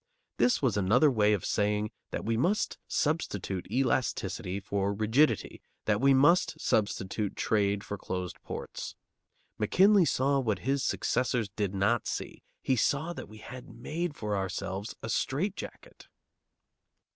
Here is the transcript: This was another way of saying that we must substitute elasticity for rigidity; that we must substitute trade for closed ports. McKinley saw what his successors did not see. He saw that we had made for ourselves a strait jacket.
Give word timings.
This 0.37 0.63
was 0.63 0.77
another 0.77 1.11
way 1.11 1.31
of 1.33 1.45
saying 1.45 1.91
that 2.09 2.25
we 2.25 2.35
must 2.35 2.79
substitute 2.87 3.67
elasticity 3.71 4.59
for 4.59 4.95
rigidity; 4.95 5.61
that 5.85 6.01
we 6.01 6.11
must 6.11 6.59
substitute 6.59 7.35
trade 7.35 7.83
for 7.83 7.99
closed 7.99 8.41
ports. 8.41 8.95
McKinley 9.59 10.05
saw 10.05 10.39
what 10.39 10.57
his 10.65 10.81
successors 10.83 11.49
did 11.49 11.75
not 11.75 12.07
see. 12.07 12.41
He 12.63 12.75
saw 12.75 13.13
that 13.13 13.29
we 13.29 13.37
had 13.37 13.69
made 13.69 14.15
for 14.15 14.35
ourselves 14.35 14.95
a 15.03 15.07
strait 15.09 15.55
jacket. 15.55 16.07